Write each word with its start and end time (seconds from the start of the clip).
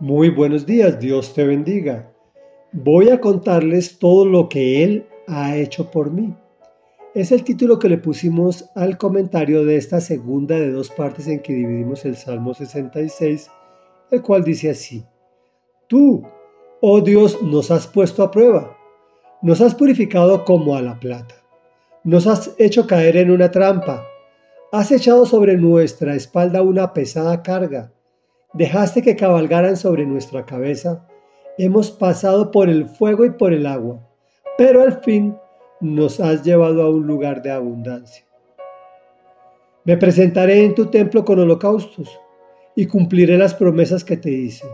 Muy 0.00 0.30
buenos 0.30 0.64
días, 0.64 0.98
Dios 0.98 1.34
te 1.34 1.44
bendiga. 1.44 2.10
Voy 2.72 3.10
a 3.10 3.20
contarles 3.20 3.98
todo 3.98 4.24
lo 4.24 4.48
que 4.48 4.82
Él 4.82 5.06
ha 5.28 5.58
hecho 5.58 5.90
por 5.90 6.10
mí. 6.10 6.34
Es 7.14 7.32
el 7.32 7.44
título 7.44 7.78
que 7.78 7.90
le 7.90 7.98
pusimos 7.98 8.70
al 8.74 8.96
comentario 8.96 9.62
de 9.62 9.76
esta 9.76 10.00
segunda 10.00 10.54
de 10.54 10.70
dos 10.72 10.88
partes 10.88 11.28
en 11.28 11.40
que 11.40 11.52
dividimos 11.52 12.06
el 12.06 12.16
Salmo 12.16 12.54
66, 12.54 13.50
el 14.10 14.22
cual 14.22 14.42
dice 14.42 14.70
así, 14.70 15.04
Tú, 15.86 16.22
oh 16.80 17.02
Dios, 17.02 17.42
nos 17.42 17.70
has 17.70 17.86
puesto 17.86 18.22
a 18.22 18.30
prueba, 18.30 18.74
nos 19.42 19.60
has 19.60 19.74
purificado 19.74 20.46
como 20.46 20.76
a 20.76 20.80
la 20.80 20.98
plata, 20.98 21.34
nos 22.04 22.26
has 22.26 22.54
hecho 22.56 22.86
caer 22.86 23.18
en 23.18 23.30
una 23.30 23.50
trampa, 23.50 24.02
has 24.72 24.92
echado 24.92 25.26
sobre 25.26 25.58
nuestra 25.58 26.14
espalda 26.14 26.62
una 26.62 26.94
pesada 26.94 27.42
carga 27.42 27.92
dejaste 28.52 29.02
que 29.02 29.16
cabalgaran 29.16 29.76
sobre 29.76 30.06
nuestra 30.06 30.44
cabeza, 30.44 31.06
hemos 31.58 31.90
pasado 31.90 32.50
por 32.50 32.68
el 32.68 32.86
fuego 32.86 33.24
y 33.24 33.30
por 33.30 33.52
el 33.52 33.66
agua, 33.66 34.00
pero 34.58 34.82
al 34.82 35.00
fin 35.02 35.36
nos 35.80 36.20
has 36.20 36.42
llevado 36.42 36.82
a 36.82 36.90
un 36.90 37.06
lugar 37.06 37.42
de 37.42 37.50
abundancia. 37.50 38.24
Me 39.84 39.96
presentaré 39.96 40.64
en 40.64 40.74
tu 40.74 40.86
templo 40.86 41.24
con 41.24 41.38
holocaustos 41.38 42.20
y 42.74 42.86
cumpliré 42.86 43.38
las 43.38 43.54
promesas 43.54 44.04
que 44.04 44.16
te 44.16 44.30
hice, 44.30 44.66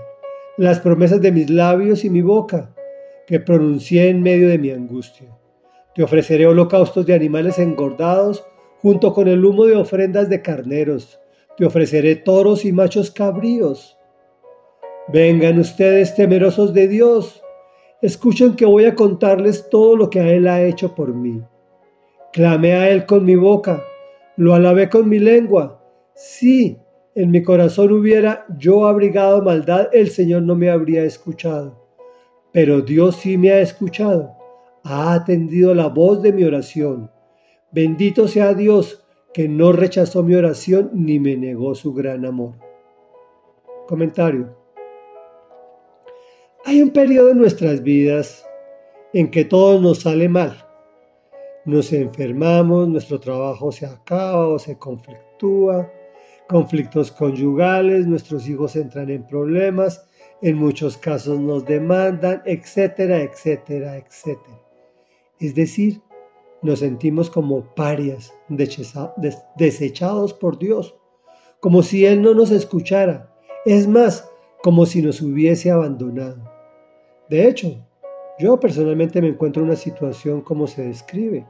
las 0.56 0.80
promesas 0.80 1.20
de 1.20 1.32
mis 1.32 1.50
labios 1.50 2.04
y 2.04 2.10
mi 2.10 2.22
boca, 2.22 2.74
que 3.26 3.40
pronuncié 3.40 4.08
en 4.08 4.22
medio 4.22 4.48
de 4.48 4.58
mi 4.58 4.70
angustia. 4.70 5.28
Te 5.94 6.02
ofreceré 6.02 6.46
holocaustos 6.46 7.06
de 7.06 7.14
animales 7.14 7.58
engordados 7.58 8.44
junto 8.80 9.12
con 9.12 9.28
el 9.28 9.44
humo 9.44 9.64
de 9.64 9.76
ofrendas 9.76 10.28
de 10.28 10.42
carneros 10.42 11.20
te 11.56 11.64
ofreceré 11.64 12.16
toros 12.16 12.64
y 12.64 12.72
machos 12.72 13.10
cabríos. 13.10 13.96
Vengan 15.08 15.58
ustedes 15.58 16.14
temerosos 16.14 16.74
de 16.74 16.88
Dios, 16.88 17.42
escuchen 18.02 18.56
que 18.56 18.66
voy 18.66 18.84
a 18.84 18.94
contarles 18.94 19.68
todo 19.70 19.96
lo 19.96 20.10
que 20.10 20.20
Él 20.36 20.48
ha 20.48 20.62
hecho 20.62 20.94
por 20.94 21.14
mí. 21.14 21.42
Clamé 22.32 22.74
a 22.74 22.90
Él 22.90 23.06
con 23.06 23.24
mi 23.24 23.36
boca, 23.36 23.82
lo 24.36 24.54
alabé 24.54 24.90
con 24.90 25.08
mi 25.08 25.18
lengua. 25.18 25.82
Si 26.14 26.78
en 27.14 27.30
mi 27.30 27.42
corazón 27.42 27.92
hubiera 27.92 28.44
yo 28.58 28.86
abrigado 28.86 29.42
maldad, 29.42 29.88
el 29.92 30.10
Señor 30.10 30.42
no 30.42 30.54
me 30.54 30.68
habría 30.68 31.04
escuchado. 31.04 31.86
Pero 32.52 32.82
Dios 32.82 33.16
sí 33.16 33.38
me 33.38 33.52
ha 33.52 33.60
escuchado, 33.60 34.36
ha 34.82 35.14
atendido 35.14 35.74
la 35.74 35.88
voz 35.88 36.20
de 36.20 36.32
mi 36.32 36.44
oración. 36.44 37.10
Bendito 37.70 38.28
sea 38.28 38.54
Dios 38.54 39.05
que 39.36 39.50
no 39.50 39.70
rechazó 39.70 40.22
mi 40.22 40.34
oración 40.34 40.88
ni 40.94 41.20
me 41.20 41.36
negó 41.36 41.74
su 41.74 41.92
gran 41.92 42.24
amor. 42.24 42.54
Comentario. 43.86 44.56
Hay 46.64 46.80
un 46.80 46.88
periodo 46.88 47.32
en 47.32 47.36
nuestras 47.36 47.82
vidas 47.82 48.48
en 49.12 49.30
que 49.30 49.44
todo 49.44 49.78
nos 49.78 49.98
sale 49.98 50.26
mal. 50.30 50.56
Nos 51.66 51.92
enfermamos, 51.92 52.88
nuestro 52.88 53.20
trabajo 53.20 53.70
se 53.70 53.84
acaba 53.84 54.48
o 54.48 54.58
se 54.58 54.78
conflictúa, 54.78 55.92
conflictos 56.48 57.12
conyugales, 57.12 58.06
nuestros 58.06 58.48
hijos 58.48 58.74
entran 58.74 59.10
en 59.10 59.26
problemas, 59.26 60.08
en 60.40 60.56
muchos 60.56 60.96
casos 60.96 61.38
nos 61.38 61.66
demandan, 61.66 62.40
etcétera, 62.46 63.20
etcétera, 63.20 63.98
etcétera. 63.98 64.62
Es 65.40 65.54
decir, 65.54 66.00
nos 66.66 66.80
sentimos 66.80 67.30
como 67.30 67.74
parias, 67.74 68.34
desechados 69.56 70.34
por 70.34 70.58
Dios, 70.58 70.94
como 71.60 71.82
si 71.82 72.04
Él 72.04 72.20
no 72.20 72.34
nos 72.34 72.50
escuchara, 72.50 73.32
es 73.64 73.88
más, 73.88 74.28
como 74.62 74.84
si 74.84 75.00
nos 75.00 75.22
hubiese 75.22 75.70
abandonado. 75.70 76.42
De 77.30 77.48
hecho, 77.48 77.74
yo 78.38 78.60
personalmente 78.60 79.22
me 79.22 79.28
encuentro 79.28 79.62
en 79.62 79.68
una 79.68 79.76
situación 79.76 80.42
como 80.42 80.66
se 80.66 80.86
describe. 80.86 81.46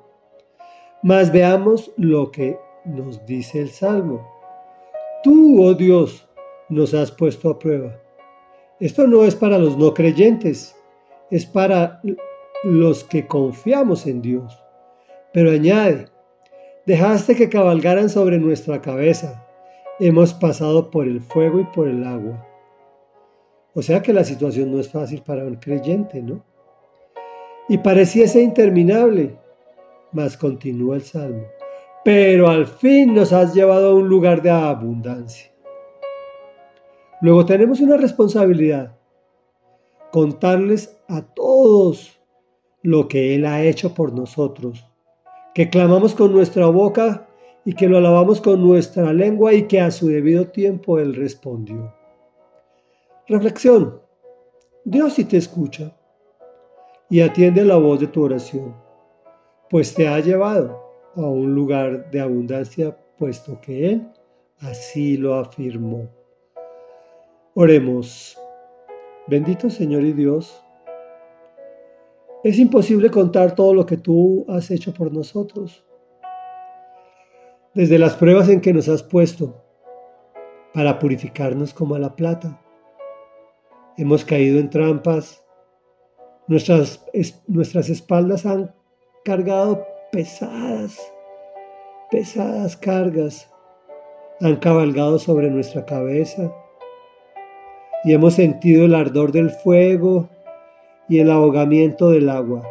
Mas 1.03 1.33
veamos 1.33 1.93
lo 1.97 2.31
que 2.31 2.59
nos 2.85 3.25
dice 3.27 3.61
el 3.61 3.71
Salmo. 3.71 4.27
Tú, 5.23 5.63
oh 5.63 5.75
Dios, 5.75 6.29
nos 6.69 6.95
has 6.95 7.11
puesto 7.11 7.51
a 7.51 7.59
prueba. 7.59 7.99
Esto 8.81 9.07
no 9.07 9.25
es 9.25 9.35
para 9.35 9.59
los 9.59 9.77
no 9.77 9.95
creyentes, 9.95 10.77
es 11.31 11.47
para 11.47 12.01
los 12.63 13.05
que 13.05 13.27
confiamos 13.27 14.07
en 14.07 14.23
Dios. 14.23 14.63
Pero 15.37 15.51
añade, 15.51 16.07
dejaste 16.87 17.37
que 17.37 17.51
cabalgaran 17.51 18.09
sobre 18.09 18.39
nuestra 18.39 18.81
cabeza. 18.81 19.47
Hemos 20.01 20.33
pasado 20.33 20.91
por 20.91 21.07
el 21.07 21.21
fuego 21.21 21.61
y 21.61 21.65
por 21.65 21.89
el 21.89 22.05
agua. 22.05 22.43
O 23.75 23.83
sea 23.83 24.01
que 24.01 24.15
la 24.15 24.25
situación 24.25 24.73
no 24.73 24.81
es 24.81 24.89
fácil 24.89 25.21
para 25.21 25.45
un 25.45 25.57
creyente, 25.57 26.23
¿no? 26.23 26.43
Y 27.69 27.77
pareciese 27.77 28.41
interminable, 28.41 29.37
mas 30.11 30.39
continúa 30.39 30.97
el 30.97 31.03
salmo. 31.03 31.45
Pero 32.03 32.49
al 32.49 32.67
fin 32.67 33.15
nos 33.15 33.35
has 33.35 33.53
llevado 33.53 33.91
a 33.91 33.95
un 33.95 34.09
lugar 34.09 34.41
de 34.41 34.49
abundancia. 34.49 35.53
Luego 37.21 37.45
tenemos 37.45 37.83
una 37.83 37.99
responsabilidad, 37.99 38.97
contarles 40.11 40.99
a 41.09 41.21
todos 41.21 42.19
lo 42.81 43.07
que 43.07 43.35
Él 43.35 43.45
ha 43.45 43.63
hecho 43.63 43.93
por 43.93 44.15
nosotros 44.15 44.87
que 45.57 45.71
clamamos 45.71 46.15
con 46.15 46.35
nuestra 46.35 46.67
boca 46.67 47.27
y 47.65 47.73
que 47.73 47.89
lo 47.89 47.97
alabamos 47.97 48.43
con 48.43 48.63
nuestra 48.63 49.11
lengua 49.15 49.55
y 49.55 49.63
que 49.63 49.81
a 49.81 49.91
su 49.91 50.09
debido 50.09 50.49
tiempo 50.49 50.99
Él 50.99 51.15
respondió. 51.15 51.95
Reflexión. 53.27 54.03
Dios 54.85 55.15
sí 55.15 55.25
te 55.25 55.39
escucha 55.39 55.97
y 57.09 57.23
atiende 57.23 57.65
la 57.65 57.79
voz 57.79 58.01
de 58.01 58.07
tu 58.09 58.25
oración, 58.25 58.77
pues 59.71 59.95
te 59.95 60.07
ha 60.07 60.21
llevado 60.21 60.79
a 61.15 61.23
un 61.23 61.55
lugar 61.55 62.11
de 62.11 62.21
abundancia, 62.21 62.95
puesto 63.17 63.59
que 63.63 63.93
Él 63.93 64.13
así 64.59 65.17
lo 65.17 65.37
afirmó. 65.37 66.07
Oremos. 67.55 68.39
Bendito 69.27 69.71
Señor 69.71 70.05
y 70.05 70.13
Dios, 70.13 70.63
es 72.45 72.59
imposible 72.59 73.11
contar 73.11 73.55
todo 73.55 73.75
lo 73.75 73.87
que 73.87 73.97
tú 73.97 74.45
has 74.49 74.71
hecho 74.71 74.93
por 74.93 75.13
nosotros. 75.13 75.85
Desde 77.75 77.99
las 77.99 78.15
pruebas 78.15 78.49
en 78.49 78.61
que 78.61 78.73
nos 78.73 78.89
has 78.89 79.03
puesto 79.03 79.63
para 80.73 80.99
purificarnos 80.99 81.75
como 81.75 81.95
a 81.95 81.99
la 81.99 82.15
plata. 82.15 82.61
Hemos 83.97 84.25
caído 84.25 84.59
en 84.59 84.71
trampas. 84.71 85.43
Nuestras, 86.49 87.05
nuestras 87.47 87.89
espaldas 87.89 88.47
han 88.47 88.75
cargado 89.25 89.85
pesadas, 90.13 91.01
pesadas 92.11 92.77
cargas. 92.77 93.51
Han 94.41 94.57
cabalgado 94.57 95.19
sobre 95.19 95.51
nuestra 95.51 95.85
cabeza 95.87 96.53
y 98.05 98.13
hemos 98.13 98.35
sentido 98.35 98.85
el 98.85 98.95
ardor 98.95 99.33
del 99.33 99.51
fuego 99.51 100.29
y 101.09 101.21
el 101.21 101.31
ahogamiento 101.31 102.11
del 102.11 102.29
agua. 102.29 102.63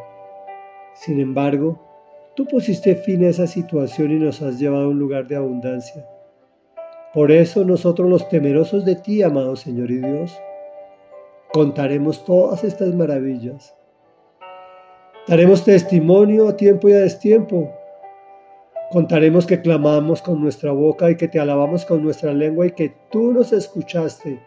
Sin 0.93 1.19
embargo, 1.19 1.79
tú 2.35 2.45
pusiste 2.45 2.95
fin 2.95 3.23
a 3.23 3.29
esa 3.29 3.47
situación 3.47 4.11
y 4.11 4.15
nos 4.15 4.41
has 4.41 4.59
llevado 4.59 4.85
a 4.85 4.89
un 4.89 4.99
lugar 4.99 5.27
de 5.27 5.37
abundancia. 5.37 6.05
Por 7.13 7.31
eso 7.31 7.63
nosotros 7.63 8.09
los 8.09 8.27
temerosos 8.27 8.83
de 8.83 8.95
ti, 8.95 9.23
amado 9.23 9.55
Señor 9.55 9.89
y 9.89 9.99
Dios, 9.99 10.37
contaremos 11.53 12.25
todas 12.25 12.63
estas 12.65 12.93
maravillas. 12.93 13.73
Daremos 15.27 15.63
testimonio 15.63 16.49
a 16.49 16.57
tiempo 16.57 16.89
y 16.89 16.93
a 16.93 16.99
destiempo. 16.99 17.71
Contaremos 18.91 19.45
que 19.47 19.61
clamamos 19.61 20.21
con 20.21 20.41
nuestra 20.41 20.71
boca 20.71 21.09
y 21.09 21.15
que 21.15 21.27
te 21.27 21.39
alabamos 21.39 21.85
con 21.85 22.03
nuestra 22.03 22.33
lengua 22.33 22.67
y 22.67 22.71
que 22.71 22.93
tú 23.09 23.31
nos 23.31 23.53
escuchaste 23.53 24.39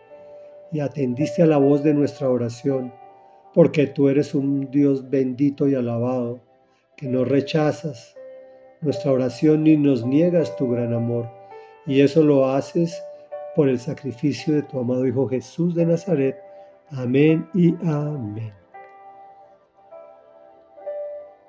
y 0.71 0.81
atendiste 0.81 1.43
a 1.43 1.47
la 1.47 1.57
voz 1.57 1.83
de 1.83 1.95
nuestra 1.95 2.29
oración 2.29 2.93
porque 3.55 3.87
tú 3.87 4.09
eres 4.09 4.35
un 4.35 4.71
Dios 4.71 5.09
bendito 5.11 5.69
y 5.69 5.75
alabado, 5.75 6.41
que 6.97 7.09
no 7.09 7.25
rechazas 7.25 8.15
nuestra 8.81 9.13
oración 9.13 9.65
ni 9.65 9.77
nos 9.77 10.05
niegas 10.05 10.55
tu 10.57 10.71
gran 10.71 10.93
amor. 10.93 11.29
Y 11.87 12.01
eso 12.01 12.23
lo 12.23 12.49
haces 12.49 13.03
por 13.57 13.69
el 13.69 13.79
sacrificio 13.79 14.55
de 14.55 14.63
tu 14.63 14.79
amado 14.79 15.07
Hijo 15.07 15.27
Jesús 15.29 15.75
de 15.75 15.87
Nazaret. 15.87 16.37
Amén 16.91 17.49
y 17.55 17.75
amén. 17.87 18.53